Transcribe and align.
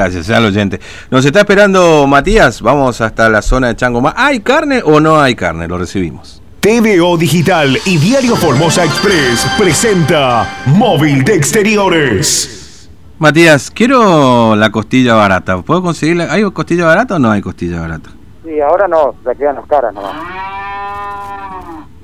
Gracias, 0.00 0.26
sea 0.26 0.38
el 0.38 0.44
oyente. 0.44 0.78
Nos 1.10 1.24
está 1.24 1.40
esperando 1.40 2.06
Matías, 2.06 2.62
vamos 2.62 3.00
hasta 3.00 3.28
la 3.28 3.42
zona 3.42 3.66
de 3.66 3.74
Changomá. 3.74 4.14
¿Hay 4.16 4.38
carne 4.38 4.80
o 4.84 5.00
no 5.00 5.20
hay 5.20 5.34
carne? 5.34 5.66
Lo 5.66 5.76
recibimos. 5.76 6.40
TVO 6.60 7.16
Digital 7.18 7.76
y 7.84 7.98
Diario 7.98 8.36
Formosa 8.36 8.84
Express 8.84 9.44
presenta 9.58 10.62
Móvil 10.66 11.24
de 11.24 11.34
Exteriores. 11.34 12.88
Matías, 13.18 13.72
quiero 13.72 14.54
la 14.54 14.70
costilla 14.70 15.16
barata. 15.16 15.62
¿Puedo 15.62 15.82
conseguirla? 15.82 16.32
¿Hay 16.32 16.44
costilla 16.52 16.86
barata 16.86 17.16
o 17.16 17.18
no 17.18 17.32
hay 17.32 17.42
costilla 17.42 17.80
barata? 17.80 18.10
Sí, 18.44 18.60
ahora 18.60 18.86
no, 18.86 19.16
ya 19.24 19.34
quedan 19.34 19.56
las 19.56 19.66
caras 19.66 19.92
nomás. 19.92 20.14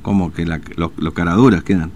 ¿Cómo 0.03 0.33
que 0.33 0.45
la- 0.45 0.61
los, 0.75 0.91
los 0.97 1.15
caraduras 1.15 1.63
quedan? 1.63 1.93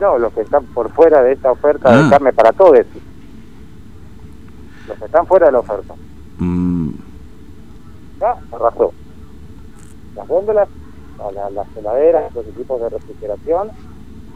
No, 0.00 0.18
los 0.18 0.32
que 0.32 0.40
están 0.40 0.64
por 0.74 0.90
fuera 0.92 1.22
de 1.22 1.34
esta 1.34 1.52
oferta 1.52 1.88
Ah. 1.88 2.02
de 2.02 2.10
carne 2.10 2.32
para 2.32 2.50
todos. 2.52 2.80
Los 4.90 4.98
que 4.98 5.04
están 5.04 5.26
fuera 5.26 5.46
de 5.46 5.52
la 5.52 5.60
oferta. 5.60 5.94
Mm, 6.38 6.90
Ya, 8.20 8.36
arrasó. 8.52 8.92
Las 10.14 10.28
góndolas, 10.28 10.68
la- 11.34 11.48
las 11.50 11.76
heladeras, 11.76 12.34
los 12.34 12.46
equipos 12.48 12.78
de 12.80 12.88
refrigeración 12.90 13.70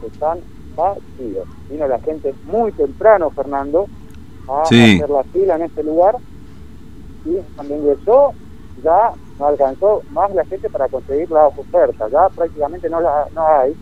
están 0.07 0.39
vacíos. 0.75 1.47
Vino 1.69 1.87
la 1.87 1.99
gente 1.99 2.35
muy 2.45 2.73
temprano, 2.73 3.29
Fernando, 3.31 3.87
a 4.49 4.65
Sí. 4.65 4.97
hacer 4.97 5.11
la 5.11 5.23
fila 5.25 5.57
en 5.57 5.63
este 5.63 5.83
lugar. 5.83 6.17
Y 7.27 7.37
cuando 7.57 7.75
ingresó, 7.77 8.33
ya 8.83 9.13
no 9.39 9.47
alcanzó 9.49 10.03
más 10.11 10.35
la 10.35 10.45
gente 10.47 10.71
para 10.71 10.89
conseguir 10.89 11.31
las 11.31 11.53
ofertas. 11.59 12.11
Ya 12.11 12.29
prácticamente 12.31 12.89
no, 12.89 13.01
la, 13.03 13.27
no 13.35 13.47
hay. 13.47 13.75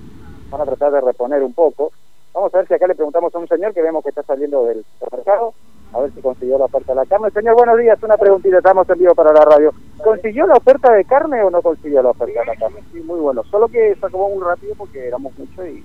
Van 0.50 0.62
a 0.62 0.64
tratar 0.64 0.90
de 0.92 1.00
reponer 1.00 1.42
un 1.44 1.52
poco. 1.52 1.92
Vamos 2.34 2.52
a 2.54 2.58
ver 2.58 2.66
si 2.66 2.74
acá 2.74 2.86
le 2.88 2.94
preguntamos 2.96 3.32
a 3.34 3.38
un 3.38 3.46
señor 3.46 3.72
que 3.72 3.82
vemos 3.82 4.02
que 4.02 4.08
está 4.08 4.22
saliendo 4.24 4.64
del 4.64 4.84
supermercado. 4.98 5.54
A 5.94 6.00
ver 6.00 6.12
si 6.14 6.22
consiguió 6.22 6.58
la 6.58 6.64
oferta 6.64 6.92
de 6.92 6.96
la 6.96 7.06
carne. 7.06 7.30
Señor, 7.30 7.54
buenos 7.54 7.78
días. 7.78 8.02
Una 8.02 8.16
preguntita. 8.16 8.58
Estamos 8.58 8.88
en 8.88 8.98
vivo 8.98 9.14
para 9.14 9.32
la 9.32 9.44
radio. 9.44 9.72
¿Consiguió 10.02 10.46
la 10.46 10.54
oferta 10.54 10.92
de 10.92 11.04
carne 11.04 11.42
o 11.42 11.50
no 11.50 11.60
consiguió 11.60 12.02
la 12.02 12.10
oferta 12.10 12.40
de 12.40 12.46
la 12.46 12.56
carne? 12.56 12.82
Sí, 12.92 13.00
muy 13.00 13.20
bueno. 13.20 13.44
Solo 13.44 13.68
que 13.68 13.94
se 13.94 14.06
acabó 14.06 14.30
muy 14.30 14.42
rápido 14.42 14.74
porque 14.76 15.06
éramos 15.06 15.38
muchos 15.38 15.66
y 15.66 15.84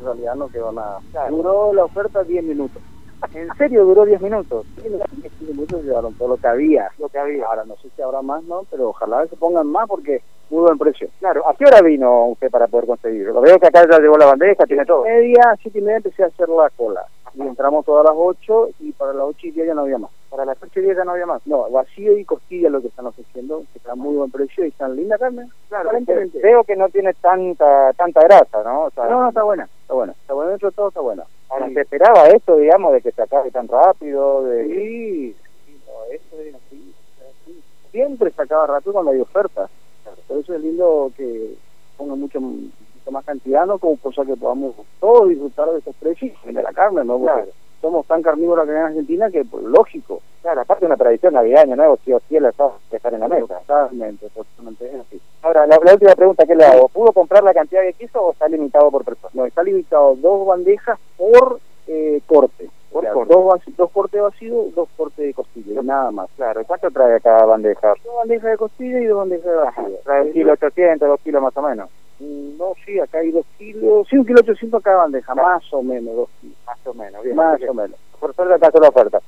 en 0.00 0.04
realidad 0.04 0.34
no 0.34 0.48
quedó 0.48 0.70
nada. 0.70 1.00
Duró 1.30 1.72
la 1.72 1.84
oferta 1.84 2.22
10 2.22 2.44
minutos. 2.44 2.82
¿En 3.34 3.48
serio 3.56 3.84
duró 3.84 4.04
10 4.04 4.20
minutos? 4.20 4.66
Sí, 4.82 4.88
los 4.90 5.00
10 5.22 5.40
minutos 5.40 5.82
llevaron 5.82 6.14
todo 6.14 6.28
lo 6.28 6.36
que 6.36 6.46
había. 6.46 6.90
Lo 6.98 7.08
que 7.08 7.18
había. 7.18 7.46
Ahora 7.46 7.64
no 7.64 7.74
sé 7.76 7.88
si 7.96 8.02
habrá 8.02 8.20
más, 8.20 8.44
¿no? 8.44 8.64
Pero 8.70 8.90
ojalá 8.90 9.26
que 9.26 9.36
pongan 9.36 9.66
más 9.66 9.88
porque 9.88 10.22
muy 10.50 10.60
buen 10.60 10.78
precio. 10.78 11.08
Claro. 11.18 11.48
¿A 11.48 11.54
qué 11.54 11.64
hora 11.64 11.82
vino 11.82 12.26
usted 12.26 12.50
para 12.50 12.66
poder 12.68 12.86
conseguirlo? 12.86 13.32
Lo 13.32 13.40
veo 13.40 13.58
que 13.58 13.66
acá 13.66 13.86
ya 13.90 13.98
llevó 13.98 14.16
la 14.16 14.26
bandeja, 14.26 14.64
tiene 14.66 14.84
todo. 14.84 15.04
Media, 15.04 15.56
siete 15.60 15.78
y 15.78 15.82
media 15.82 15.96
empecé 15.96 16.22
a 16.22 16.26
hacer 16.26 16.48
la 16.48 16.70
cola. 16.70 17.04
Y 17.38 17.42
entramos 17.42 17.84
todas 17.84 18.04
las 18.04 18.14
8 18.16 18.70
y 18.80 18.90
para 18.90 19.12
las 19.12 19.22
8 19.26 19.46
y 19.46 19.50
10 19.52 19.68
ya 19.68 19.74
no 19.74 19.82
había 19.82 19.98
más. 19.98 20.10
Para 20.28 20.44
las 20.44 20.58
8 20.60 20.80
y 20.80 20.82
10 20.82 20.96
ya 20.96 21.04
no 21.04 21.12
había 21.12 21.26
más. 21.26 21.46
No, 21.46 21.70
vacío 21.70 22.18
y 22.18 22.24
costilla 22.24 22.68
lo 22.68 22.80
que 22.80 22.88
están 22.88 23.06
ofreciendo, 23.06 23.62
que 23.72 23.78
está 23.78 23.94
muy 23.94 24.16
buen 24.16 24.30
precio 24.32 24.64
y 24.64 24.68
están 24.68 24.96
linda 24.96 25.16
carne. 25.18 25.48
Claro, 25.68 25.90
veo 26.42 26.64
que 26.64 26.74
no 26.74 26.88
tiene 26.88 27.14
tanta 27.14 27.92
tanta 27.92 28.22
grasa, 28.22 28.64
¿no? 28.64 28.86
O 28.86 28.90
sea, 28.90 29.04
No, 29.04 29.20
no, 29.22 29.28
está 29.28 29.44
buena, 29.44 29.68
está 29.82 29.94
buena. 29.94 30.12
Está 30.12 30.34
buena 30.34 30.50
dentro 30.50 30.70
de 30.70 30.74
todo, 30.74 30.88
está 30.88 31.00
buena. 31.00 31.22
ahora, 31.48 31.68
¿se 31.68 31.80
esperaba 31.80 32.28
esto, 32.28 32.56
digamos, 32.56 32.92
de 32.92 33.02
que 33.02 33.12
se 33.12 33.22
acabe 33.22 33.52
tan 33.52 33.68
rápido? 33.68 34.42
De... 34.42 34.64
Sí, 34.66 35.36
sí, 35.64 35.80
no, 35.86 36.12
eso 36.12 36.40
es 36.42 36.54
así, 36.56 36.92
es 37.20 37.26
así. 37.42 37.62
Siempre 37.92 38.32
sacaba 38.32 38.66
rápido 38.66 38.94
cuando 38.94 39.12
hay 39.12 39.20
ofertas. 39.20 39.70
Por 40.26 40.38
eso 40.38 40.54
es 40.54 40.60
lindo 40.60 41.12
que 41.16 41.54
ponga 41.96 42.16
mucho, 42.16 42.40
más 43.10 43.24
cantidad, 43.24 43.66
¿no? 43.66 43.78
Como 43.78 43.96
cosa 43.98 44.24
que 44.24 44.36
podamos 44.36 44.74
todos 45.00 45.28
disfrutar 45.28 45.70
de 45.70 45.78
esos 45.78 45.94
precios 45.96 46.36
y 46.44 46.52
de 46.52 46.62
la 46.62 46.72
carne, 46.72 47.04
¿no? 47.04 47.18
Porque 47.18 47.32
Claro. 47.34 47.48
somos 47.80 48.06
tan 48.06 48.22
carnívoros 48.22 48.64
acá 48.64 48.72
en 48.78 48.84
Argentina 48.86 49.30
que, 49.30 49.44
pues, 49.44 49.64
lógico. 49.64 50.20
Claro, 50.42 50.60
aparte 50.62 50.80
de 50.84 50.86
una 50.86 50.96
tradición 50.96 51.34
navideña, 51.34 51.76
¿no? 51.76 51.96
Sí 52.04 52.12
o 52.12 52.20
sí, 52.28 52.36
el 52.36 52.46
asado 52.46 52.74
que 52.90 52.96
estar 52.96 53.12
en 53.12 53.20
la 53.20 53.28
mesa. 53.28 53.58
Totalmente, 53.60 54.28
totalmente 54.30 54.86
es 54.88 54.94
así. 55.00 55.20
Ahora, 55.42 55.66
la, 55.66 55.78
la 55.82 55.92
última 55.92 56.14
pregunta 56.14 56.44
que 56.46 56.54
le 56.54 56.64
hago. 56.64 56.88
¿Pudo 56.88 57.12
comprar 57.12 57.42
la 57.42 57.54
cantidad 57.54 57.82
que 57.82 57.92
quiso 57.94 58.20
o 58.22 58.32
está 58.32 58.48
limitado 58.48 58.90
por 58.90 59.04
persona? 59.04 59.30
No, 59.34 59.46
está 59.46 59.62
limitado 59.62 60.14
dos 60.16 60.46
bandejas 60.46 60.98
por 61.16 61.60
eh, 61.86 62.20
corte. 62.26 62.68
Por 62.92 63.06
corte. 63.12 63.34
Dos, 63.34 63.60
dos 63.76 63.90
cortes 63.90 64.20
vacíos, 64.22 64.74
dos 64.74 64.88
cortes 64.96 65.18
de 65.26 65.34
costilla, 65.34 65.82
nada 65.82 66.10
más. 66.10 66.28
Claro, 66.36 66.60
¿y 66.62 66.64
cuánto 66.64 66.90
trae 66.90 67.20
cada 67.20 67.44
bandeja? 67.44 67.88
Dos 68.02 68.14
bandejas 68.16 68.50
de 68.52 68.56
costilla 68.56 69.00
y 69.00 69.04
dos 69.04 69.18
bandejas 69.18 69.44
de 69.44 69.56
vacío. 69.56 69.96
Trae 70.04 70.22
un 70.22 70.32
kilo 70.32 70.52
800, 70.54 71.08
dos 71.08 71.20
kilos 71.20 71.42
más 71.42 71.56
o 71.56 71.62
menos. 71.62 71.90
Mm, 72.20 72.56
No, 72.58 72.72
sí, 72.84 72.98
acá 73.00 73.18
hay 73.18 73.30
dos 73.30 73.46
kilos, 73.58 74.06
sí, 74.08 74.16
un 74.18 74.26
kilo 74.26 74.40
ochocientos 74.40 74.82
cada 74.82 74.98
bandeja, 74.98 75.34
más 75.34 75.62
o 75.72 75.82
menos, 75.82 76.14
dos 76.16 76.28
kilos. 76.40 76.56
Más 76.66 76.78
o 76.86 76.94
menos, 76.94 77.22
bien. 77.22 77.36
Más 77.36 77.60
o 77.68 77.74
menos. 77.74 77.98
Por 78.18 78.34
suerte 78.34 78.54
alcanzó 78.54 78.80
la 78.80 78.88
oferta. 78.88 79.20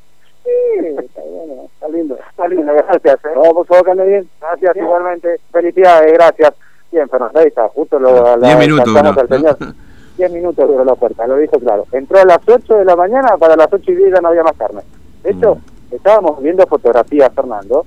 Sí, 0.44 0.50
está 0.86 1.20
bueno, 1.22 1.64
está 1.72 1.88
lindo. 1.88 2.18
Está 2.30 2.48
lindo, 2.48 2.72
gracias. 2.72 3.24
¿eh? 3.24 3.28
No, 3.34 3.42
por 3.54 3.66
favor, 3.66 3.84
que 3.96 4.02
bien. 4.04 4.28
Gracias, 4.40 4.76
igualmente. 4.76 5.36
Felicidades, 5.52 6.12
gracias. 6.14 6.54
Bien, 6.90 7.08
Fernando, 7.08 7.38
ahí 7.38 7.46
está, 7.46 7.68
justo 7.68 7.98
lo 8.00 8.36
la- 8.36 8.48
Diez 8.48 8.58
minutos, 8.58 8.88
alcanzamos 8.88 9.16
¿no? 9.16 9.20
al 9.20 9.28
señor. 9.28 9.74
10 10.16 10.32
minutos 10.32 10.68
duró 10.68 10.84
la 10.84 10.92
oferta, 10.92 11.26
lo 11.26 11.36
dijo 11.36 11.58
claro. 11.58 11.86
Entró 11.92 12.18
a 12.20 12.24
las 12.26 12.40
8 12.46 12.74
de 12.76 12.84
la 12.84 12.94
mañana, 12.96 13.36
para 13.38 13.56
las 13.56 13.72
8 13.72 13.90
y 13.92 13.94
10 13.94 14.12
ya 14.14 14.20
no 14.20 14.28
había 14.28 14.42
más 14.42 14.56
carne. 14.56 14.82
De 15.22 15.30
hecho, 15.30 15.56
estábamos 15.90 16.42
viendo 16.42 16.66
fotografías, 16.66 17.32
Fernando. 17.32 17.86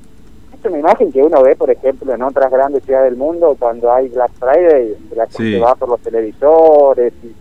Es 0.63 0.69
una 0.69 0.79
imagen 0.79 1.12
que 1.12 1.22
uno 1.22 1.41
ve, 1.44 1.56
por 1.57 1.69
ejemplo, 1.69 2.13
en 2.13 2.22
otras 2.22 2.50
grandes 2.50 2.84
ciudades 2.85 3.09
del 3.09 3.18
mundo, 3.18 3.56
cuando 3.59 3.91
hay 3.91 4.07
Black 4.07 4.31
Friday, 4.40 4.96
la 5.13 5.25
gente 5.25 5.38
Sí. 5.56 5.59
va 5.59 5.75
por 5.75 5.90
los 5.90 6.00
televisores. 6.00 7.12
Y... 7.22 7.35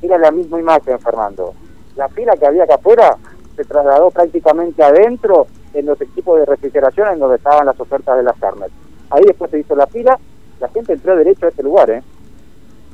Mira 0.00 0.16
la 0.16 0.30
misma 0.30 0.58
imagen, 0.60 0.98
Fernando. 0.98 1.52
La 1.96 2.08
fila 2.08 2.32
que 2.36 2.46
había 2.46 2.64
acá 2.64 2.76
afuera 2.76 3.16
se 3.54 3.64
trasladó 3.64 4.10
prácticamente 4.10 4.82
adentro 4.82 5.46
en 5.74 5.84
los 5.86 6.00
equipos 6.00 6.38
de 6.38 6.46
refrigeración 6.46 7.08
en 7.12 7.18
donde 7.18 7.36
estaban 7.36 7.66
las 7.66 7.78
ofertas 7.78 8.16
de 8.16 8.22
las 8.22 8.38
carnes. 8.38 8.70
Ahí 9.10 9.24
después 9.26 9.50
se 9.50 9.58
hizo 9.58 9.76
la 9.76 9.86
fila, 9.86 10.18
la 10.58 10.68
gente 10.68 10.94
entró 10.94 11.14
derecho 11.16 11.44
a 11.46 11.50
este 11.50 11.62
lugar, 11.62 11.90
¿eh? 11.90 12.02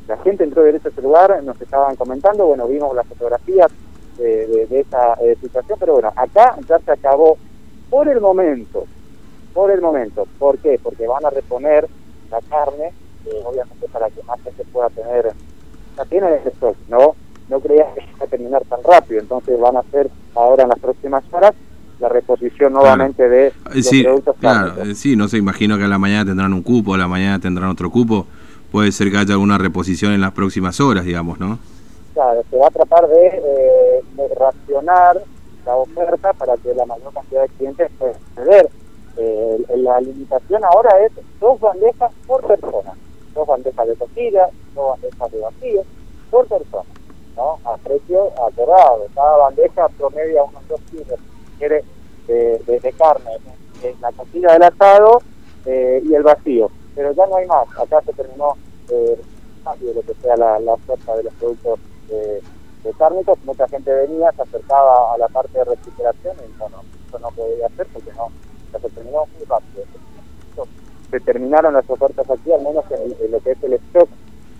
La 0.09 0.16
gente 0.19 0.42
entró 0.42 0.64
derecho 0.64 0.88
a 0.88 0.91
este 0.91 1.03
lugar, 1.03 1.42
nos 1.44 1.60
estaban 1.60 1.94
comentando, 1.94 2.44
bueno, 2.47 2.66
vimos 2.66 2.94
las 2.97 3.06
fotografías 3.06 3.70
de, 4.19 4.47
de- 4.48 4.66
de 4.66 4.80
esa 4.80 5.14
eh, 5.22 5.36
situación, 5.41 5.78
pero 5.78 5.92
bueno, 5.94 6.12
acá 6.16 6.56
ya 6.69 6.78
se 6.80 6.91
acabó 6.91 7.38
por 7.88 8.09
el 8.09 8.20
momento, 8.20 8.84
por 9.55 9.71
el 9.71 9.81
momento. 9.81 10.27
¿Por 10.38 10.59
qué? 10.59 10.78
Porque 10.83 11.06
van 11.06 11.25
a 11.25 11.31
reponer 11.31 11.88
la 12.31 12.41
carne, 12.43 12.93
eh, 13.27 13.43
obviamente 13.44 13.87
para 13.93 14.09
que 14.11 14.22
más 14.25 14.41
gente 14.43 14.65
pueda 14.72 14.88
tener, 14.91 15.33
la 15.97 16.05
tienen 16.05 16.34
en 16.34 16.49
stock, 16.53 16.77
¿no? 16.88 17.15
No 17.49 17.60
creía 17.60 17.87
que 17.94 18.00
iba 18.16 18.25
a 18.25 18.28
terminar 18.28 18.62
tan 18.69 18.81
rápido, 18.84 19.21
entonces 19.21 19.59
van 19.59 19.77
a 19.77 19.81
hacer 19.81 20.09
ahora 20.34 20.62
en 20.62 20.69
las 20.69 20.78
próximas 20.78 21.25
horas 21.33 21.53
la 21.99 22.09
reposición 22.09 22.72
nuevamente 22.72 23.28
de 23.28 23.49
Eh, 23.49 23.53
los 23.75 23.87
Sí, 23.87 24.03
productos 24.05 24.37
claro, 24.39 24.69
cárnicos. 24.69 24.89
eh, 24.89 24.94
sí, 24.94 25.16
no 25.16 25.28
sé, 25.28 25.37
imagino 25.39 25.77
que 25.77 25.84
a 25.84 25.89
la 25.89 25.99
mañana 25.99 26.25
tendrán 26.25 26.53
un 26.55 26.62
cupo, 26.62 26.94
a 26.94 26.99
la 26.99 27.09
mañana 27.09 27.39
tendrán 27.41 27.69
otro 27.69 27.91
cupo. 27.91 28.27
Puede 28.72 28.93
ser 28.93 29.10
que 29.10 29.19
haya 29.19 29.33
alguna 29.34 29.59
reposición 29.59 30.12
en 30.12 30.21
las 30.21 30.33
próximas 30.33 30.81
horas, 30.81 31.05
digamos, 31.05 31.41
¿no? 31.41 31.59
Claro, 32.15 32.43
se 32.49 32.56
va 32.56 32.69
a 32.69 32.71
tratar 32.71 33.09
de, 33.09 33.27
eh, 33.27 34.00
de 34.15 34.34
racionar 34.37 35.21
la 35.66 35.77
oferta 35.77 36.33
para 36.33 36.56
que 36.56 36.72
la 36.75 36.87
mayor 36.87 37.12
cantidad 37.12 37.43
de 37.43 37.49
clientes 37.49 37.91
puedan 37.99 38.15
acceder. 38.37 38.69
Eh, 39.22 39.58
la 39.76 40.00
limitación 40.00 40.64
ahora 40.64 40.91
es 41.04 41.12
dos 41.41 41.60
bandejas 41.60 42.10
por 42.26 42.41
persona, 42.47 42.94
dos 43.34 43.47
bandejas 43.47 43.86
de 43.88 43.94
costilla, 43.97 44.48
dos 44.75 44.92
bandejas 44.98 45.31
de 45.32 45.41
vacío 45.41 45.82
por 46.31 46.47
persona, 46.47 46.88
¿no? 47.36 47.59
A 47.64 47.76
precio 47.76 48.28
acordado. 48.42 49.06
Cada 49.14 49.36
bandeja 49.36 49.88
promedia 49.88 50.42
unos 50.42 50.66
dos 50.69 50.80
kilos 50.91 51.20
quiere, 51.59 51.84
de, 52.28 52.59
de- 52.66 52.92
carne, 52.97 53.30
eh, 53.82 53.94
la 54.00 54.10
costilla 54.12 54.53
del 54.54 54.62
asado 54.62 55.20
eh, 55.66 56.00
y 56.03 56.14
el 56.14 56.22
vacío. 56.22 56.70
Pero 56.94 57.12
ya 57.12 57.26
no 57.26 57.36
hay 57.36 57.47
más, 57.47 57.66
acá 57.78 58.00
se 58.06 58.12
terminó 58.14 58.54
eh, 58.88 59.20
de 59.80 59.94
lo 59.94 60.00
que 60.00 60.14
sea 60.22 60.36
la, 60.36 60.59
la 60.60 60.72
oferta 60.72 61.14
de 61.16 61.25
los 61.25 61.34
productos 61.34 61.78
eh, 62.09 62.41
de 62.84 62.92
cárnicos, 62.94 63.38
mucha 63.44 63.69
gente 63.69 63.92
venía, 63.92 64.32
se 64.32 64.42
acercaba 64.42 65.12
a 65.14 65.19
la 65.19 65.28
parte 65.28 65.59
de 65.59 65.64
refrigeración 65.66 66.34
y 66.48 66.59
bueno, 66.59 66.78
eso 67.06 67.19
no 67.19 67.28
podía 67.32 67.66
hacer 67.66 67.86
porque 67.92 68.10
no, 68.16 68.28
ya 68.72 68.78
se 68.80 68.89
terminó 68.91 69.27
muy 69.36 69.45
rápido. 69.47 69.84
Se 71.10 71.21
terminaron 71.41 71.72
las 71.72 71.89
ofertas 71.89 72.28
aquí, 72.28 72.53
al 72.53 72.60
menos 72.60 72.84
en, 72.91 73.31
lo 73.31 73.41
que 73.41 73.53
es 73.53 73.63
el 73.63 73.72
stock 73.72 74.09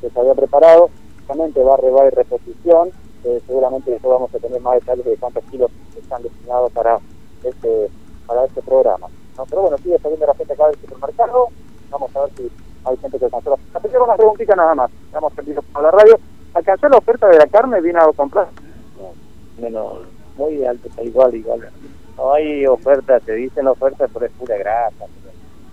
que 0.01 0.09
se 0.09 0.19
había 0.19 0.35
preparado, 0.35 0.89
a 1.29 1.77
rebar 1.77 2.07
y 2.07 2.17
reposición, 2.17 2.89
eh, 3.25 3.41
seguramente 3.47 3.91
después 3.91 4.13
vamos 4.13 4.35
a 4.35 4.39
tener 4.39 4.61
más 4.63 4.75
detalles 4.81 5.05
de 5.05 5.17
cuántos 5.19 5.45
kilos 5.45 5.71
están 5.97 6.23
destinados 6.23 6.73
para 6.73 6.99
este 7.45 7.91
para 8.27 8.47
este 8.47 8.63
programa. 8.63 9.09
¿no? 9.37 9.45
Pero 9.45 9.63
bueno, 9.63 9.77
sigue 9.79 9.99
saliendo 9.99 10.27
la 10.27 10.35
gente 10.35 10.55
acá 10.55 10.69
del 10.69 10.81
supermercado, 10.81 11.49
vamos 11.91 12.17
a 12.17 12.21
ver 12.21 12.31
si 12.37 12.51
hay 12.85 12.97
gente 12.97 13.19
que 13.19 13.25
alcanzó 13.27 13.51
la 13.51 13.57
oferta. 13.57 14.03
Una 14.03 14.17
preguntita 14.17 14.57
nada 14.57 14.75
más, 14.75 14.91
estamos 15.05 15.33
perdidos 15.35 15.65
por 15.67 15.83
la 15.83 15.91
radio. 15.91 16.19
¿Alcanzó 16.55 16.89
la 16.89 16.97
oferta 16.97 17.29
de 17.29 17.39
la 17.39 17.47
carne? 17.47 17.81
¿Vino 17.81 18.01
a 18.01 18.13
comprar? 18.13 18.49
menos 19.59 19.99
muy 20.37 20.65
alto, 20.65 20.89
igual, 21.03 21.35
igual. 21.35 21.69
No 22.17 22.33
hay 22.33 22.67
oferta, 22.67 23.21
te 23.21 23.35
dicen 23.35 23.69
oferta, 23.69 24.09
pero 24.13 24.25
es 24.25 24.33
pura 24.33 24.57
grasa. 24.57 25.05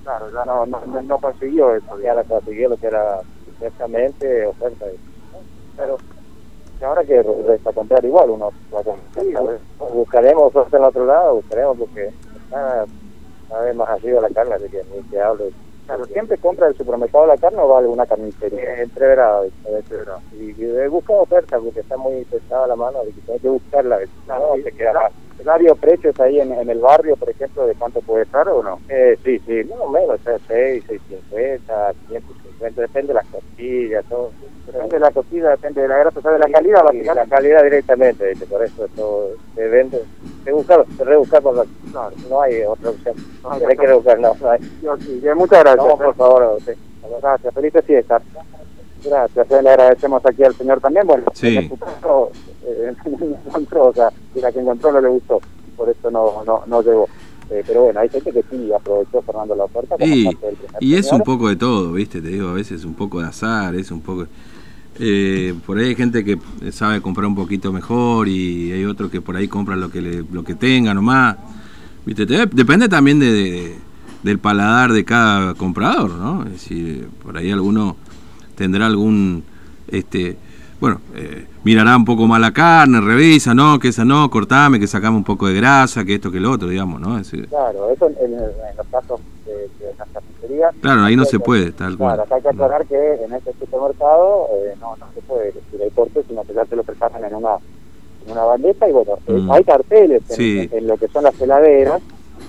Claro, 0.07 0.31
ya 0.31 0.45
no, 0.45 0.65
no, 0.65 1.01
no- 1.03 1.19
consiguió 1.19 1.75
eso. 1.75 1.99
Ya 1.99 2.13
la 2.13 2.23
consiguió 2.23 2.69
lo 2.69 2.77
que 2.77 2.87
era 2.87 3.19
exactamente 3.45 4.45
oferta. 4.45 4.85
Pero 5.75 5.97
ahora 6.81 7.03
que 7.03 7.21
resta 7.45 7.73
comprar 7.73 8.05
igual 8.05 8.29
uno 8.29 8.53
buscaremos 9.93 10.55
oferta 10.55 10.77
en 10.77 10.83
otro 10.85 11.05
lado 11.05 11.35
buscaremos 11.35 11.77
porque 11.77 12.05
está 12.33 12.85
cada 13.49 13.61
vez 13.63 13.75
más 13.75 13.89
arriba 13.89 14.21
la 14.21 14.29
carne 14.29 14.55
así 14.55 14.69
que 14.69 14.81
ni 14.95 15.03
que 15.03 15.19
hable 15.19 15.51
Claro, 15.85 16.05
siempre 16.05 16.37
compra 16.37 16.67
el 16.67 16.75
supermercado 16.75 17.27
la 17.27 17.37
carne 17.37 17.59
o 17.61 17.67
va 17.69 17.77
a 17.77 17.79
alguna 17.79 18.05
carnicería. 18.05 18.81
Entreverado, 18.81 19.45
entreverado. 19.65 20.19
Y, 20.31 20.51
y 20.61 20.65
he 20.77 20.87
buscado 20.89 21.21
ofertas 21.21 21.61
porque 21.61 21.79
está 21.79 21.95
muy 21.97 22.25
pesada 22.25 22.67
la 22.67 22.75
mano 22.75 22.99
y 23.07 23.13
que 23.13 23.31
hay 23.31 23.39
que 23.39 23.47
buscarla. 23.47 23.97
No, 24.27 24.55
se 24.61 24.71
queda 24.73 24.91
más. 24.93 25.11
¿Varios 25.43 25.77
precios 25.77 26.19
ahí 26.19 26.39
en, 26.39 26.51
en, 26.51 26.69
el 26.69 26.79
barrio, 26.79 27.15
por 27.15 27.29
ejemplo, 27.29 27.65
de 27.65 27.75
cuánto 27.75 28.01
puede 28.01 28.23
estar 28.23 28.47
o 28.49 28.61
no? 28.63 28.79
Eh, 28.89 29.17
sí, 29.23 29.39
sí, 29.45 29.61
no 29.69 29.89
menos, 29.89 30.19
6, 30.25 30.83
650, 30.87 31.93
550, 32.07 32.81
depende 32.81 33.07
de 33.09 33.13
las 33.13 33.27
costillas, 33.27 34.05
todo. 34.09 34.31
Depende 34.65 34.95
de 34.95 34.99
la 34.99 35.11
costilla, 35.11 35.49
depende 35.51 35.81
de 35.81 35.87
la 35.87 35.97
grasa, 35.97 36.31
de 36.31 36.39
la 36.39 36.49
calidad, 36.49 36.83
la, 36.83 37.13
la 37.13 37.25
calidad 37.25 37.63
directamente, 37.63 38.35
por 38.49 38.63
eso 38.63 38.85
esto 38.85 39.29
se 39.55 39.67
vende. 39.67 40.03
Se 40.43 40.51
busca, 40.51 40.83
se 40.97 41.03
rebuscar 41.05 41.41
por 41.41 41.55
la, 41.55 41.65
no, 41.93 42.11
no 42.29 42.41
hay 42.41 42.63
otra 42.63 42.89
opción. 42.89 43.15
No, 43.43 43.51
hay 43.51 43.77
que 43.77 43.87
rebuscar, 43.87 44.19
no, 44.19 44.35
no 44.41 44.49
hay. 44.49 44.59
Yo, 44.81 44.97
sí, 44.97 45.21
muchas 45.35 45.59
gracias. 45.61 45.87
No, 45.87 45.97
por 45.97 46.15
favor, 46.15 46.57
sí. 46.65 46.71
Gracias, 47.21 47.53
feliz 47.53 47.73
fiesta. 47.85 48.21
Gracias, 49.03 49.63
le 49.63 49.69
agradecemos 49.69 50.25
aquí 50.25 50.43
al 50.43 50.55
señor 50.55 50.81
también. 50.81 51.07
Bueno, 51.07 51.25
sí. 51.33 51.71
Eh, 52.77 52.93
encontró, 53.45 53.87
o 53.87 53.93
sea, 53.93 54.09
y 54.35 54.39
la 54.39 54.51
que 54.51 54.59
encontró 54.59 54.91
no 54.91 55.01
le 55.01 55.09
gustó, 55.09 55.41
por 55.75 55.89
eso 55.89 56.11
no, 56.11 56.43
no, 56.45 56.63
no 56.67 56.81
llegó. 56.81 57.07
Eh, 57.49 57.63
pero 57.65 57.83
bueno, 57.83 58.01
hay 58.01 58.09
gente 58.09 58.31
que 58.31 58.43
sí 58.51 58.71
aprovechó 58.73 59.21
Fernando 59.21 59.55
la 59.55 59.63
oferta. 59.63 59.95
Y, 60.05 60.29
y 60.81 60.95
es 60.95 61.11
un 61.11 61.21
poco 61.21 61.47
de 61.47 61.55
todo, 61.55 61.93
¿viste? 61.93 62.21
Te 62.21 62.27
digo, 62.27 62.49
a 62.49 62.53
veces 62.53 62.83
un 62.83 62.93
poco 62.93 63.21
de 63.21 63.27
azar, 63.27 63.73
es 63.75 63.91
un 63.91 64.01
poco... 64.01 64.27
Eh, 64.99 65.53
por 65.65 65.77
ahí 65.77 65.89
hay 65.89 65.95
gente 65.95 66.25
que 66.25 66.39
sabe 66.71 67.01
comprar 67.01 67.27
un 67.27 67.35
poquito 67.35 67.71
mejor 67.71 68.27
y 68.27 68.71
hay 68.71 68.83
otros 68.83 69.11
que 69.11 69.21
por 69.21 69.35
ahí 69.35 69.47
compran 69.47 69.79
lo 69.79 69.91
que 69.91 70.01
le, 70.01 70.23
lo 70.29 70.43
que 70.43 70.55
tenga 70.55 70.93
nomás. 70.93 71.37
¿Viste? 72.05 72.25
depende 72.25 72.89
también 72.89 73.19
de, 73.19 73.31
de, 73.31 73.75
del 74.23 74.39
paladar 74.39 74.91
de 74.91 75.05
cada 75.05 75.53
comprador, 75.53 76.11
¿no? 76.11 76.43
Es 76.45 76.53
decir, 76.53 77.07
por 77.21 77.37
ahí 77.37 77.51
alguno 77.51 77.95
tendrá 78.55 78.87
algún, 78.87 79.43
este, 79.87 80.37
bueno, 80.79 81.01
eh, 81.15 81.47
mirará 81.63 81.97
un 81.97 82.05
poco 82.05 82.27
más 82.27 82.39
la 82.39 82.51
carne, 82.53 83.01
revisa, 83.01 83.55
no, 83.55 83.79
que 83.79 83.87
esa 83.87 84.05
no, 84.05 84.29
cortame, 84.29 84.79
que 84.79 84.85
sacamos 84.85 85.17
un 85.17 85.23
poco 85.23 85.47
de 85.47 85.55
grasa, 85.55 86.05
que 86.05 86.15
esto, 86.15 86.31
que 86.31 86.39
lo 86.39 86.51
otro, 86.51 86.67
digamos, 86.67 87.01
¿no? 87.01 87.17
Es, 87.17 87.31
claro, 87.49 87.89
eso 87.89 88.07
en, 88.07 88.33
en, 88.33 88.77
los 88.77 88.87
casos 88.91 89.19
de, 89.45 89.53
de 89.53 89.95
las 89.97 90.07
carnicerías. 90.09 90.75
Claro, 90.79 91.03
ahí 91.03 91.15
no 91.15 91.25
se 91.25 91.39
puede, 91.39 91.71
tal 91.71 91.97
cual. 91.97 92.15
Claro, 92.15 92.35
hay 92.35 92.41
que 92.43 92.49
aclarar 92.49 92.85
que 92.85 93.13
en 93.23 93.33
este 93.33 93.53
supermercado 93.59 94.47
eh, 94.53 94.75
no, 94.79 94.95
no 94.97 95.05
se 95.15 95.21
puede 95.21 95.45
decir 95.45 95.81
hay 95.81 95.89
cortes, 95.89 96.25
sino 96.27 96.43
que 96.43 96.53
ya 96.53 96.65
te 96.65 96.75
lo 96.75 96.83
preparan 96.83 97.25
en 97.25 97.33
una, 97.33 97.55
en 98.25 98.31
una 98.31 98.43
bandeja 98.43 98.87
y 98.87 98.91
bueno, 98.91 99.13
eh, 99.25 99.31
mm. 99.33 99.51
hay 99.51 99.63
carteles 99.63 100.21
en, 100.29 100.35
sí. 100.35 100.69
en, 100.71 100.87
lo 100.87 100.97
que 100.97 101.07
son 101.07 101.23
las 101.23 101.41
heladeras, 101.41 102.01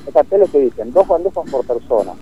hay 0.06 0.12
carteles 0.12 0.50
que 0.50 0.58
dicen 0.58 0.92
dos 0.92 1.08
bandejas 1.08 1.50
por 1.50 1.64
persona. 1.64 2.12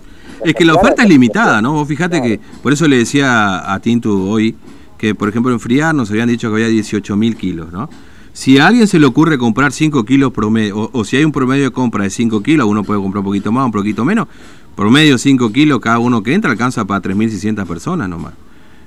Es 0.41 0.53
que 0.53 0.63
la 0.63 0.75
oferta 0.75 1.03
es 1.03 1.09
limitada, 1.09 1.61
¿no? 1.61 1.73
Vos 1.73 1.87
fijate 1.87 2.21
claro. 2.21 2.25
que, 2.25 2.39
por 2.61 2.71
eso 2.71 2.87
le 2.87 2.97
decía 2.97 3.73
a 3.73 3.79
Tintu 3.79 4.29
hoy, 4.31 4.55
que 4.97 5.15
por 5.15 5.29
ejemplo 5.29 5.51
en 5.51 5.59
Friar 5.59 5.93
nos 5.93 6.09
habían 6.09 6.27
dicho 6.27 6.49
que 6.49 6.55
había 6.55 6.67
18 6.67 7.15
mil 7.15 7.35
kilos, 7.35 7.71
¿no? 7.71 7.89
Si 8.33 8.59
a 8.59 8.67
alguien 8.67 8.87
se 8.87 8.99
le 8.99 9.07
ocurre 9.07 9.39
comprar 9.39 9.71
5 9.71 10.03
kilos 10.05 10.31
promedio, 10.31 10.77
o, 10.77 10.89
o, 10.93 11.03
si 11.03 11.17
hay 11.17 11.25
un 11.25 11.31
promedio 11.31 11.63
de 11.63 11.71
compra 11.71 12.03
de 12.03 12.11
5 12.11 12.43
kilos, 12.43 12.67
uno 12.67 12.83
puede 12.83 13.01
comprar 13.01 13.21
un 13.21 13.25
poquito 13.25 13.51
más, 13.51 13.65
un 13.65 13.71
poquito 13.71 14.05
menos, 14.05 14.27
promedio 14.75 15.17
5 15.17 15.51
kilos 15.51 15.79
cada 15.79 15.97
uno 15.97 16.21
que 16.21 16.35
entra 16.35 16.51
alcanza 16.51 16.85
para 16.85 17.01
3.600 17.01 17.65
personas 17.65 18.07
nomás, 18.07 18.33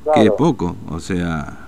claro. 0.04 0.20
que 0.20 0.26
es 0.28 0.32
poco, 0.38 0.76
o 0.88 1.00
sea... 1.00 1.66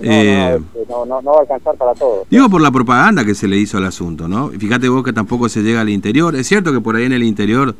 No, 0.00 0.10
eh, 0.10 0.60
no, 0.88 1.06
no, 1.06 1.22
no, 1.22 1.30
va 1.30 1.38
a 1.38 1.40
alcanzar 1.42 1.76
para 1.76 1.94
todo. 1.94 2.26
Digo 2.28 2.48
por 2.48 2.60
la 2.60 2.72
propaganda 2.72 3.24
que 3.24 3.36
se 3.36 3.46
le 3.46 3.56
hizo 3.58 3.78
al 3.78 3.84
asunto, 3.84 4.26
¿no? 4.26 4.48
Fíjate 4.48 4.88
vos 4.88 5.04
que 5.04 5.12
tampoco 5.12 5.48
se 5.48 5.62
llega 5.62 5.82
al 5.82 5.88
interior. 5.88 6.34
Es 6.34 6.48
cierto 6.48 6.72
que 6.72 6.80
por 6.80 6.96
ahí 6.96 7.04
en 7.04 7.12
el 7.12 7.22
interior, 7.22 7.76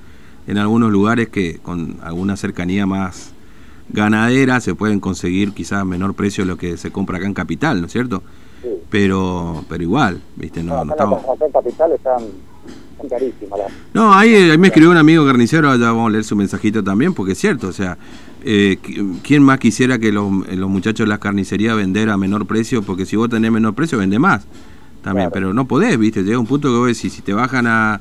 en 0.47 0.59
algunos 0.59 0.93
lugares 0.93 1.29
que 1.29 1.59
con 1.59 1.99
alguna 2.05 2.37
cercanía 2.37 2.87
más 2.87 3.34
ganadera 3.89 4.61
se 4.61 4.75
pueden 4.75 5.01
conseguir 5.01 5.53
quizás 5.53 5.81
a 5.81 5.85
menor 5.85 6.15
precio 6.15 6.45
de 6.45 6.49
lo 6.49 6.57
que 6.57 6.77
se 6.77 6.91
compra 6.91 7.19
acá 7.19 7.27
en 7.27 7.35
Capital, 7.35 7.81
¿no 7.81 7.87
es 7.87 7.93
cierto? 7.93 8.23
Sí. 8.63 8.69
Pero 8.91 9.65
pero 9.69 9.83
igual, 9.83 10.21
¿viste? 10.37 10.63
No, 10.63 10.77
no, 10.77 10.85
no 10.87 10.93
estamos... 10.93 11.23
Acá 11.25 11.47
en 11.47 11.53
Capital 11.53 11.93
están, 11.93 12.23
están 12.93 13.09
carísimas. 13.09 13.59
La... 13.59 13.67
No, 13.93 14.15
ahí, 14.15 14.35
ahí, 14.35 14.59
me 14.59 14.69
escribió 14.69 14.91
un 14.91 14.97
amigo 14.97 15.25
carnicero, 15.27 15.75
ya 15.77 15.87
vamos 15.87 16.09
a 16.09 16.11
leer 16.11 16.25
su 16.25 16.37
mensajito 16.37 16.83
también, 16.83 17.15
porque 17.15 17.33
es 17.33 17.39
cierto, 17.39 17.69
o 17.69 17.73
sea, 17.73 17.99
eh, 18.43 18.79
¿quién 19.23 19.43
más 19.43 19.59
quisiera 19.59 19.99
que 19.99 20.13
los, 20.13 20.31
los, 20.49 20.71
muchachos 20.71 21.05
de 21.05 21.09
las 21.09 21.19
carnicerías 21.19 21.77
vender 21.77 22.11
a 22.11 22.17
menor 22.17 22.47
precio? 22.47 22.83
Porque 22.83 23.07
si 23.07 23.17
vos 23.17 23.29
tenés 23.29 23.51
menor 23.51 23.75
precio, 23.75 23.99
vende 23.99 24.19
más 24.19 24.47
también, 25.03 25.29
claro. 25.29 25.33
pero 25.33 25.55
no 25.55 25.67
podés, 25.67 25.99
¿viste? 25.99 26.23
Llega 26.23 26.39
un 26.39 26.47
punto 26.47 26.69
que 26.69 26.77
vos 26.77 26.89
decís, 26.89 27.13
si 27.13 27.21
te 27.21 27.35
bajan 27.35 27.67
a, 27.67 28.01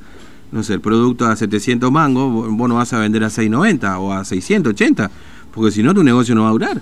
no 0.53 0.63
sé, 0.63 0.74
el 0.74 0.81
producto 0.81 1.25
a 1.25 1.36
700 1.36 1.91
mangos, 1.91 2.50
vos 2.56 2.69
no 2.69 2.75
vas 2.75 2.94
a 2.94 3.00
vender 3.00 3.25
a 3.25 3.29
690 3.29 4.00
o 4.00 4.13
a 4.13 4.24
680 4.24 5.12
porque 5.53 5.71
si 5.71 5.83
no 5.83 5.94
tu 5.94 6.03
negocio 6.03 6.33
no 6.35 6.44
va 6.44 6.50
a 6.50 6.51
durar. 6.51 6.81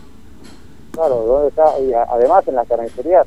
Claro, 0.92 1.24
¿dónde 1.28 1.50
está? 1.50 1.64
Y 1.80 1.94
además 1.94 2.48
en 2.48 2.56
las 2.56 2.68
carnicerías 2.68 3.26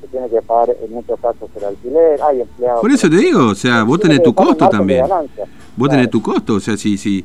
se 0.00 0.06
tiene 0.08 0.28
que 0.28 0.42
pagar 0.42 0.76
en 0.82 0.92
muchos 0.92 1.18
casos 1.20 1.48
el 1.56 1.64
alquiler, 1.64 2.20
hay 2.22 2.42
empleados. 2.42 2.80
Por 2.80 2.90
eso 2.90 3.08
te 3.08 3.16
digo, 3.16 3.48
o 3.48 3.54
sea, 3.54 3.82
vos 3.82 4.00
tenés 4.00 4.22
tu 4.22 4.34
costo 4.34 4.68
también. 4.68 5.06
Vos 5.06 5.88
claro. 5.88 5.90
tenés 5.90 6.10
tu 6.10 6.22
costo, 6.22 6.54
o 6.54 6.60
sea, 6.60 6.76
si, 6.76 6.96
si, 6.96 7.24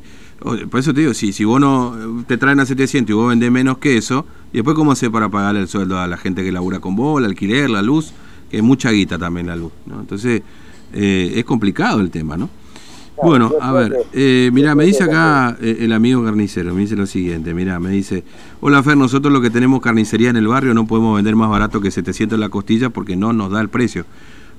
por 0.70 0.80
eso 0.80 0.92
te 0.92 1.00
digo, 1.00 1.14
si, 1.14 1.32
si 1.32 1.44
vos 1.44 1.60
no 1.60 2.24
te 2.26 2.36
traen 2.36 2.60
a 2.60 2.66
700 2.66 3.10
y 3.10 3.14
vos 3.14 3.28
vendés 3.28 3.50
menos 3.50 3.78
que 3.78 3.96
eso, 3.96 4.26
y 4.52 4.56
después 4.56 4.76
cómo 4.76 4.92
hace 4.92 5.10
para 5.10 5.28
pagar 5.28 5.56
el 5.56 5.68
sueldo 5.68 5.98
a 5.98 6.06
la 6.06 6.16
gente 6.16 6.42
que 6.42 6.52
labura 6.52 6.80
con 6.80 6.96
vos, 6.96 7.20
el 7.20 7.26
alquiler, 7.26 7.70
la 7.70 7.82
luz, 7.82 8.12
que 8.50 8.58
es 8.58 8.62
mucha 8.62 8.90
guita 8.90 9.18
también 9.18 9.46
la 9.46 9.56
luz, 9.56 9.72
¿no? 9.86 10.00
Entonces, 10.00 10.42
eh, 10.92 11.32
es 11.36 11.44
complicado 11.44 12.00
el 12.00 12.10
tema, 12.10 12.36
¿no? 12.36 12.48
Bueno, 13.20 13.52
a 13.60 13.72
ver, 13.72 13.94
eh, 14.12 14.50
mira, 14.52 14.74
me 14.74 14.84
dice 14.84 15.04
acá 15.04 15.56
eh, 15.60 15.78
el 15.80 15.92
amigo 15.92 16.24
carnicero, 16.24 16.74
me 16.74 16.80
dice 16.80 16.96
lo 16.96 17.06
siguiente, 17.06 17.54
mira, 17.54 17.78
me 17.78 17.90
dice, 17.90 18.24
hola 18.60 18.82
Fer, 18.82 18.96
nosotros 18.96 19.32
lo 19.32 19.40
que 19.40 19.50
tenemos 19.50 19.80
carnicería 19.80 20.30
en 20.30 20.36
el 20.36 20.48
barrio 20.48 20.74
no 20.74 20.86
podemos 20.86 21.16
vender 21.16 21.36
más 21.36 21.50
barato 21.50 21.80
que 21.80 21.90
700 21.90 22.38
la 22.38 22.48
costilla 22.48 22.90
porque 22.90 23.14
no 23.14 23.32
nos 23.32 23.50
da 23.50 23.60
el 23.60 23.68
precio. 23.68 24.06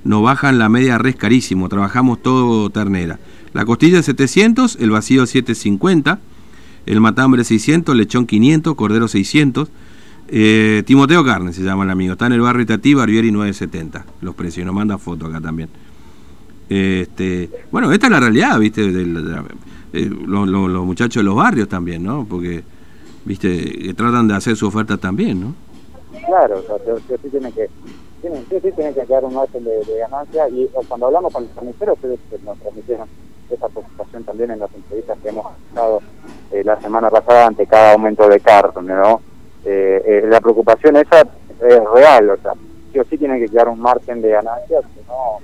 Nos 0.04 0.22
bajan 0.22 0.58
la 0.58 0.68
media 0.68 0.98
res 0.98 1.16
carísimo, 1.16 1.68
trabajamos 1.68 2.22
todo 2.22 2.68
ternera. 2.70 3.18
La 3.54 3.64
costilla 3.64 4.02
700, 4.02 4.76
el 4.80 4.90
vacío 4.90 5.26
750, 5.26 6.20
el 6.86 7.00
matambre 7.00 7.44
600, 7.44 7.96
lechón 7.96 8.26
500, 8.26 8.74
cordero 8.74 9.08
600. 9.08 9.68
Eh, 10.28 10.82
Timoteo 10.86 11.24
Carne 11.24 11.52
se 11.52 11.62
llama 11.62 11.84
el 11.84 11.90
amigo, 11.90 12.12
está 12.12 12.26
en 12.26 12.32
el 12.32 12.40
barrio 12.40 12.62
Itatí, 12.62 12.94
Barbieri 12.94 13.30
970, 13.30 14.06
los 14.22 14.34
precios, 14.34 14.64
nos 14.64 14.74
manda 14.74 14.96
foto 14.98 15.26
acá 15.26 15.40
también. 15.40 15.68
Este, 16.68 17.50
bueno, 17.70 17.92
esta 17.92 18.06
es 18.06 18.12
la 18.12 18.20
realidad, 18.20 18.58
¿viste? 18.58 18.80
De, 18.90 19.04
de, 19.04 19.42
de 19.92 20.10
los, 20.26 20.84
muchachos 20.84 21.22
de 21.22 21.24
los 21.24 21.36
barrios 21.36 21.68
también, 21.68 22.02
¿no? 22.02 22.26
Porque, 22.28 22.62
¿viste? 23.24 23.92
Tratan 23.94 24.28
de 24.28 24.34
hacer 24.34 24.56
su 24.56 24.66
oferta 24.66 24.96
también, 24.96 25.40
¿no? 25.40 25.54
Claro, 26.26 26.58
o 26.58 26.62
sea, 26.62 26.94
sí, 26.96 27.14
sí 27.22 27.28
tienen 27.28 27.52
que 27.52 27.68
tienen, 28.24 28.46
sí, 28.48 28.56
sí 28.62 28.72
tienen 28.72 28.94
que 28.94 29.02
quedar 29.02 29.24
un 29.24 29.34
margen 29.34 29.64
de, 29.64 29.82
ganancia 29.98 30.48
y 30.48 30.66
cuando 30.88 31.06
hablamos 31.06 31.32
con 31.32 31.42
los 31.42 31.52
carniceros 31.52 31.96
ustedes 31.96 32.42
nos 32.42 32.58
transmitieron 32.58 33.06
esa 33.50 33.68
preocupación 33.68 34.24
también 34.24 34.50
en 34.52 34.60
las 34.60 34.74
entrevistas 34.74 35.18
que 35.22 35.28
hemos 35.28 35.46
estado 35.68 36.00
eh, 36.50 36.64
la 36.64 36.80
semana 36.80 37.10
pasada 37.10 37.48
ante 37.48 37.66
cada 37.66 37.92
aumento 37.92 38.26
de 38.26 38.40
cartón, 38.40 38.86
¿no? 38.86 39.20
Eh, 39.66 40.02
eh, 40.06 40.26
la 40.26 40.40
preocupación 40.40 40.96
esa 40.96 41.20
es 41.20 41.84
real, 41.94 42.30
o 42.30 42.36
sea, 42.38 42.52
sí 42.92 42.98
o 42.98 43.04
sí 43.04 43.18
tienen 43.18 43.40
que 43.40 43.48
quedar 43.48 43.68
un 43.68 43.80
margen 43.80 44.22
de 44.22 44.30
ganancia, 44.30 44.80
si 44.80 45.00
no 45.06 45.38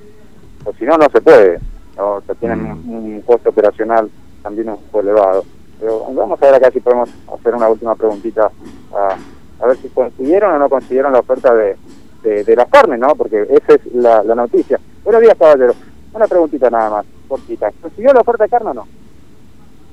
o 0.64 0.72
si 0.74 0.84
no, 0.84 0.96
no 0.96 1.08
se 1.10 1.20
puede. 1.20 1.58
¿no? 1.96 2.16
O 2.16 2.20
sea, 2.22 2.34
tienen 2.34 2.62
mm. 2.62 2.90
un, 2.90 3.04
un, 3.14 3.20
costo 3.22 3.50
operacional 3.50 4.10
también 4.42 4.68
un 4.68 4.76
poco 4.76 5.00
elevado. 5.00 5.44
Pero 5.78 6.06
vamos 6.12 6.42
a 6.42 6.46
ver 6.46 6.54
acá 6.54 6.70
si 6.70 6.80
podemos 6.80 7.08
hacer 7.32 7.54
una 7.54 7.68
última 7.68 7.94
preguntita 7.94 8.50
a, 8.94 9.16
a 9.62 9.66
ver 9.66 9.76
si 9.78 9.88
consiguieron 9.88 10.54
o 10.54 10.58
no 10.58 10.68
consiguieron 10.68 11.12
la 11.12 11.20
oferta 11.20 11.54
de, 11.54 11.76
de, 12.22 12.44
de 12.44 12.56
las 12.56 12.68
carnes, 12.68 12.98
¿no? 12.98 13.14
Porque 13.14 13.42
esa 13.42 13.74
es 13.74 13.94
la, 13.94 14.22
la 14.22 14.34
noticia. 14.34 14.78
Buenos 15.04 15.22
días, 15.22 15.36
caballero. 15.38 15.74
Una 16.12 16.26
preguntita 16.26 16.68
nada 16.70 16.90
más, 16.90 17.06
cortita. 17.28 17.70
¿Consiguió 17.80 18.12
la 18.12 18.20
oferta 18.20 18.44
de 18.44 18.50
carne 18.50 18.70
o 18.70 18.74
no? 18.74 18.86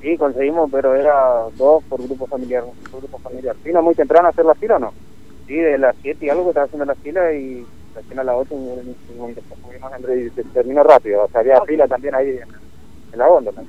Sí, 0.00 0.16
conseguimos, 0.16 0.70
pero 0.70 0.94
era 0.94 1.46
dos 1.56 1.82
por 1.84 2.02
grupo 2.02 2.26
familiar. 2.26 2.64
Por 2.90 3.00
grupo 3.00 3.18
familiar. 3.18 3.56
¿Vino 3.64 3.82
muy 3.82 3.94
temprano 3.94 4.28
a 4.28 4.30
hacer 4.30 4.44
la 4.44 4.54
fila 4.54 4.76
o 4.76 4.78
no? 4.78 4.92
Sí, 5.46 5.54
de 5.54 5.78
las 5.78 5.96
7 6.02 6.26
y 6.26 6.28
algo 6.28 6.44
que 6.44 6.50
estaba 6.50 6.66
haciendo 6.66 6.84
la 6.84 6.94
fila 6.96 7.32
y 7.32 7.66
recién 7.98 8.18
a 8.18 8.24
las 8.24 8.36
8 8.36 8.54
y 10.14 10.30
se 10.30 10.44
terminó 10.44 10.82
rápido, 10.82 11.24
o 11.24 11.28
sea, 11.28 11.40
había 11.40 11.60
fila 11.62 11.86
también 11.86 12.14
ahí 12.14 12.28
en, 12.30 12.48
en 13.12 13.18
la 13.18 13.28
góndola. 13.28 13.62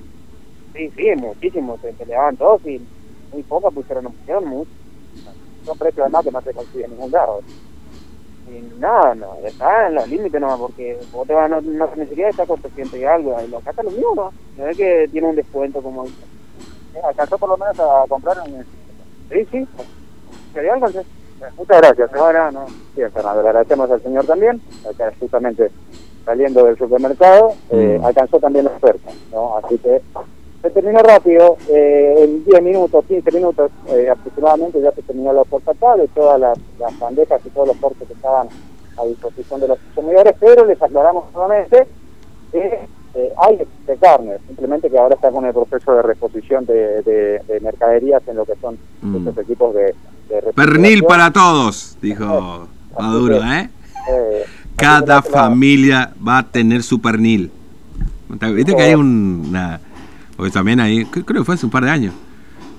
Sí, 0.73 0.91
sí, 0.95 1.11
muchísimo, 1.17 1.77
se 1.81 1.91
peleaban 1.93 2.37
todos 2.37 2.65
y 2.65 2.81
muy 3.33 3.43
pocas 3.43 3.73
pusieron, 3.73 4.05
no 4.05 4.09
pusieron 4.11 4.45
mucho. 4.45 4.71
Son 5.65 5.77
precios 5.77 6.01
además 6.01 6.25
que 6.25 6.31
no 6.31 6.41
se 6.41 6.53
consiguen 6.53 6.85
en 6.85 6.91
ningún 6.91 7.11
lado. 7.11 7.41
Y 8.47 8.79
nada, 8.79 9.13
no, 9.15 9.35
está 9.43 9.87
en 9.87 9.95
los 9.95 10.07
límites 10.07 10.39
nomás, 10.39 10.59
porque 10.59 10.97
vos 11.11 11.27
te 11.27 11.33
vas 11.33 11.45
a 11.45 11.47
no, 11.49 11.61
no 11.61 11.89
ni 11.95 12.05
siquiera 12.07 12.29
está 12.29 12.45
con 12.45 12.61
300 12.61 12.99
y 12.99 13.03
algo, 13.03 13.35
y 13.41 13.55
acá 13.55 13.71
está 13.71 13.83
lo 13.83 13.91
mismo, 13.91 14.15
¿no? 14.15 14.33
No 14.57 14.67
es 14.67 14.77
que 14.77 15.07
tiene 15.11 15.27
un 15.27 15.35
descuento 15.35 15.81
como 15.81 16.05
¿Alcanzó 17.03 17.37
por 17.37 17.49
lo 17.49 17.57
menos 17.57 17.79
a 17.79 18.05
comprar 18.09 18.37
un... 18.47 18.65
Sí, 19.29 19.47
sí, 19.51 19.67
¿Quería 20.53 20.73
alcanzar? 20.73 21.05
Muchas 21.57 21.77
gracias, 21.77 22.11
Bueno, 22.11 22.51
No, 22.51 22.65
bien, 22.95 23.11
Fernando, 23.11 23.41
le 23.41 23.49
agradecemos 23.49 23.89
al 23.91 24.01
señor 24.01 24.25
también, 24.25 24.61
acá 24.89 25.11
justamente 25.19 25.71
saliendo 26.25 26.65
del 26.65 26.77
supermercado, 26.77 27.53
eh, 27.69 27.97
mm. 27.99 28.05
alcanzó 28.05 28.39
también 28.39 28.65
la 28.65 28.71
oferta, 28.71 29.09
¿no? 29.31 29.57
Así 29.57 29.77
que 29.77 30.01
se 30.61 30.69
terminó 30.71 30.99
rápido, 30.99 31.57
eh, 31.69 32.15
en 32.19 32.43
10 32.43 32.61
minutos, 32.61 33.05
15 33.05 33.31
minutos 33.31 33.71
eh, 33.87 34.09
aproximadamente 34.09 34.81
ya 34.81 34.91
se 34.91 35.01
terminó 35.03 35.31
la 35.31 35.41
oferta 35.41 35.95
de 35.95 36.07
todas 36.09 36.39
las, 36.39 36.59
bandejas 36.99 37.41
y 37.45 37.49
todos 37.49 37.69
los 37.69 37.77
cortes 37.77 38.07
que 38.07 38.13
estaban 38.13 38.49
a 38.97 39.05
disposición 39.05 39.61
de 39.61 39.69
los 39.69 39.79
consumidores, 39.79 40.35
pero 40.39 40.65
les 40.65 40.81
aclaramos 40.81 41.31
nuevamente 41.33 41.87
que 42.51 42.79
eh, 43.15 43.33
hay 43.37 43.65
de 43.87 43.97
carne, 43.97 44.37
simplemente 44.47 44.89
que 44.89 44.97
ahora 44.97 45.15
está 45.15 45.31
con 45.31 45.45
el 45.45 45.53
proceso 45.53 45.95
de 45.95 46.01
reposición 46.01 46.65
de, 46.65 47.41
mercaderías 47.61 48.27
en 48.27 48.35
lo 48.35 48.45
que 48.45 48.55
son 48.57 48.77
mm. 49.01 49.27
estos 49.27 49.37
equipos 49.45 49.73
de, 49.73 49.95
de 50.29 50.53
Pernil 50.53 51.03
para 51.03 51.31
todos, 51.31 51.97
dijo 52.01 52.67
Maduro, 52.97 53.37
¿eh? 53.43 53.69
eh 54.09 54.45
Cada 54.75 55.21
familia 55.21 56.13
va 56.25 56.39
a 56.39 56.43
tener 56.47 56.83
su 56.83 57.01
pernil. 57.01 57.51
Viste 58.29 58.75
que 58.75 58.81
hay 58.81 58.93
una... 58.93 59.81
Porque 60.37 60.51
también 60.51 60.79
ahí, 60.79 61.05
creo 61.05 61.25
que 61.25 61.43
fue 61.43 61.55
hace 61.55 61.65
un 61.65 61.71
par 61.71 61.83
de 61.83 61.89
años, 61.89 62.13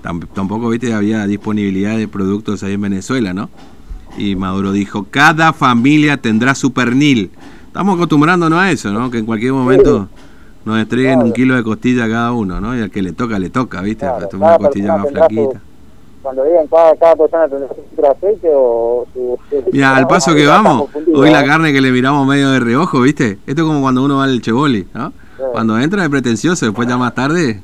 tampoco, 0.01 0.71
viste, 0.71 0.95
había 0.95 1.27
disponibilidad 1.27 1.97
de 1.97 2.09
productos 2.09 2.63
ahí 2.63 2.75
en 2.75 2.81
Venezuela, 2.81 3.35
¿no? 3.35 3.51
Y 4.17 4.35
Maduro 4.35 4.73
dijo, 4.73 5.07
cada 5.11 5.53
familia 5.53 6.17
tendrá 6.17 6.55
su 6.55 6.73
pernil. 6.73 7.31
Estamos 7.67 7.97
acostumbrándonos 7.97 8.59
a 8.59 8.71
eso, 8.71 8.93
¿no? 8.93 9.11
Que 9.11 9.19
en 9.19 9.27
cualquier 9.27 9.53
momento 9.53 10.09
nos 10.65 10.79
estreguen 10.79 11.23
un 11.23 11.33
kilo 11.33 11.55
de 11.55 11.63
costilla 11.63 12.09
cada 12.09 12.33
uno, 12.33 12.61
¿no? 12.61 12.77
Y 12.77 12.81
al 12.81 12.91
que 12.91 13.03
le 13.03 13.13
toca, 13.13 13.39
le 13.39 13.51
toca, 13.51 13.83
¿viste? 13.83 14.07
una 14.33 14.57
costilla 14.57 14.97
más 14.97 15.11
flaquita. 15.11 15.61
Cuando 16.23 16.45
digan 16.45 16.67
cada, 16.67 16.95
cada 16.97 17.17
persona 17.17 17.49
tendrá 17.49 17.69
su 17.69 18.07
aceite 18.07 18.51
o 18.55 19.07
su... 19.13 19.39
Mira, 19.73 19.97
al 19.97 20.07
paso 20.07 20.35
que 20.35 20.47
vamos, 20.47 20.89
hoy 21.15 21.31
la 21.31 21.45
carne 21.45 21.73
que 21.73 21.81
le 21.81 21.91
miramos 21.91 22.27
medio 22.27 22.51
de 22.51 22.61
reojo, 22.61 23.01
¿viste? 23.01 23.39
Esto 23.47 23.63
es 23.63 23.67
como 23.67 23.81
cuando 23.81 24.05
uno 24.05 24.19
va 24.19 24.25
al 24.25 24.41
cheboli, 24.41 24.87
¿no? 24.95 25.13
Cuando 25.53 25.79
entra 25.79 26.03
es 26.03 26.09
pretencioso, 26.11 26.67
después 26.67 26.87
ya 26.87 26.99
más 26.99 27.15
tarde 27.15 27.63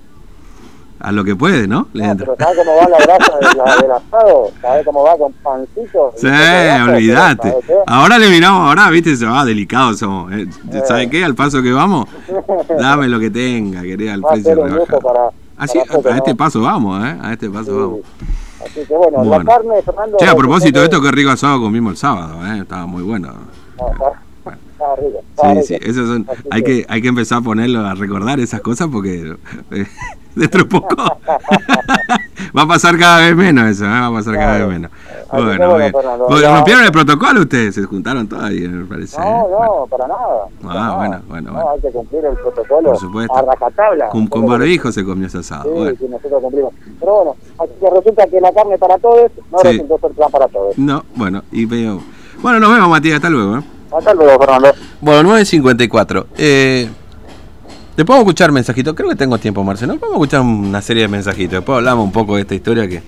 a 0.99 1.13
lo 1.13 1.25
que 1.25 1.37
puede, 1.37 1.69
¿no? 1.69 1.89
Le 1.93 2.05
entra. 2.05 2.27
Pero 2.27 2.37
¿sabes 2.39 2.65
cómo 2.65 2.77
va 2.77 2.89
la 2.89 2.99
grasa 2.99 3.33
de 3.39 3.83
del 3.83 3.93
asado? 3.93 4.51
¿Sabes 4.63 4.85
cómo 4.87 5.03
va 5.03 5.17
con 5.17 5.33
pancito? 5.35 6.13
Sí, 6.17 6.27
olvídate. 6.27 7.55
Ahora 7.87 8.19
le 8.19 8.31
miramos, 8.31 8.69
ahora, 8.69 8.89
viste, 8.91 9.15
se 9.17 9.27
va 9.27 9.45
delicado 9.45 9.95
somos. 9.95 10.33
¿eh? 10.33 10.49
¿Sabes 10.87 11.09
qué? 11.11 11.25
Al 11.25 11.35
paso 11.35 11.63
que 11.63 11.73
vamos, 11.73 12.09
dame 12.79 13.09
lo 13.09 13.21
que 13.21 13.31
tenga, 13.31 13.83
quería 13.83 14.15
al 14.15 14.23
precio. 14.23 14.57
Así, 15.59 15.79
a, 15.79 16.17
este 16.17 16.35
paso 16.35 16.61
vamos, 16.61 17.03
¿eh? 17.05 17.17
A 17.23 17.33
este 17.33 17.51
paso 17.51 17.77
vamos. 17.79 18.01
Así 18.67 18.85
que 18.85 18.95
bueno, 18.97 19.25
la 19.25 19.45
carne, 19.45 19.81
Fernando... 19.83 20.17
Che, 20.19 20.29
a 20.29 20.35
propósito 20.35 20.81
de 20.81 20.87
esto, 20.87 21.01
qué 21.01 21.11
rico 21.13 21.31
asado 21.31 21.61
comimos 21.61 21.93
el 21.93 21.97
sábado, 21.97 22.45
¿eh? 22.47 22.61
Estaba 22.63 22.87
muy 22.87 23.03
bueno. 23.03 23.33
Sí, 25.37 25.63
sí, 25.65 25.79
eso 25.81 26.07
son, 26.07 26.27
hay 26.51 26.63
que, 26.63 26.87
hay 26.89 27.03
que 27.03 27.09
empezar 27.09 27.39
a 27.39 27.41
ponerlo, 27.43 27.81
a 27.81 27.95
recordar 27.95 28.41
esas 28.41 28.61
cosas 28.63 28.89
porque 28.91 29.37
eh, 29.71 29.87
dentro 30.35 30.63
de 30.63 30.69
poco 30.69 30.97
va 32.57 32.63
a 32.63 32.67
pasar 32.67 32.99
cada 32.99 33.21
vez 33.21 33.37
menos 33.37 33.69
eso, 33.69 33.85
¿eh? 33.85 33.89
va 33.89 34.07
a 34.07 34.13
pasar 34.13 34.35
cada 34.37 34.59
vez 34.59 34.69
menos. 34.69 34.91
Bueno, 35.31 35.71
bueno 35.71 36.57
¿Rompieron 36.57 36.85
el 36.85 36.93
protocolo 36.93 37.41
ustedes? 37.41 37.75
¿Se 37.75 37.83
juntaron 37.85 38.29
todavía, 38.29 38.69
me 38.69 38.85
parece? 38.87 39.21
No, 39.21 39.49
no, 39.49 39.87
para 39.87 40.07
nada. 40.07 40.47
Ah, 40.65 40.95
bueno, 40.97 41.21
bueno, 41.29 41.53
bueno. 41.53 41.71
hay 41.71 41.81
que 41.81 41.91
cumplir 41.91 42.25
el 42.25 42.37
protocolo 42.37 42.91
Por 42.91 42.99
supuesto. 42.99 43.37
a 43.37 43.43
rajatabla. 43.43 44.09
Con, 44.09 44.27
con 44.29 44.47
barbijo 44.47 44.93
se 44.93 45.05
comió 45.05 45.27
ese 45.27 45.39
asado. 45.39 45.65
Sí, 45.91 45.97
sí, 45.99 46.07
nosotros 46.09 46.43
cumplimos. 46.43 46.73
Pero 47.01 47.15
bueno, 47.15 47.37
así 47.59 47.73
que 47.81 47.91
resulta 47.91 48.27
que 48.27 48.41
la 48.41 48.53
carne 48.53 48.79
para 48.79 48.99
todos 48.99 49.31
no 49.51 49.59
sí. 49.59 49.69
resultó 49.69 49.99
ser 49.99 50.11
plan 50.13 50.31
para 50.31 50.49
todos. 50.49 50.79
No, 50.79 51.05
bueno, 51.15 51.43
y 51.51 51.67
veo... 51.67 52.01
Bueno, 52.41 52.61
nos 52.61 52.73
vemos, 52.73 52.89
Matías, 52.89 53.17
hasta 53.17 53.31
luego. 53.31 53.59
¿eh? 53.59 53.63
Hasta 53.91 54.15
luego, 54.15 54.39
Fernando. 54.39 54.75
Bueno, 55.01 55.31
9.54. 55.37 56.27
Eh, 56.37 56.89
¿Le 57.97 58.05
puedo 58.05 58.21
escuchar 58.21 58.53
mensajitos? 58.53 58.95
Creo 58.95 59.09
que 59.09 59.17
tengo 59.17 59.39
tiempo, 59.39 59.65
Marcelo. 59.65 59.97
Podemos 59.97 60.17
escuchar 60.19 60.43
una 60.43 60.83
serie 60.83 61.03
de 61.05 61.09
mensajitos. 61.09 61.53
Después 61.53 61.77
hablamos 61.77 62.05
un 62.05 62.13
poco 62.13 62.37
de 62.37 62.43
esta 62.43 62.55
historia 62.55 62.87
que 62.87 63.03